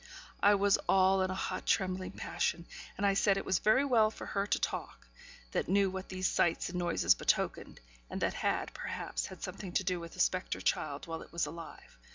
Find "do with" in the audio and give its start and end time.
9.83-10.13